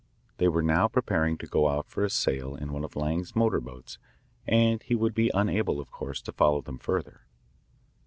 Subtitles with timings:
[0.37, 3.61] They were now preparing to go out for a sail in one of Lang's motor
[3.61, 3.99] boats
[4.47, 7.27] and he would be unable, of course, to follow them further.